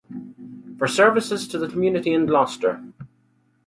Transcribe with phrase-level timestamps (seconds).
[0.79, 2.83] For services to the community in Gloucester.